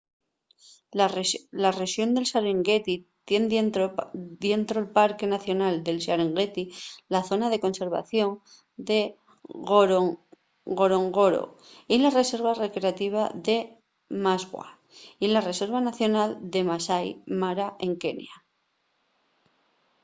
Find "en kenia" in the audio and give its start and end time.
17.85-18.35